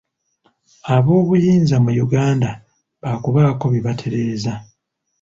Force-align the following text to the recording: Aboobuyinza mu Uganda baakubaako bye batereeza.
Aboobuyinza 0.95 1.75
mu 1.83 1.91
Uganda 2.05 2.49
baakubaako 3.03 3.65
bye 3.73 3.83
batereeza. 3.87 4.53